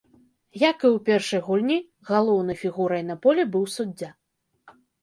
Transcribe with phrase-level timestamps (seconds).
[0.61, 1.77] Як і ў першай гульні,
[2.09, 4.15] галоўнай фігурай на полі быў суддзя.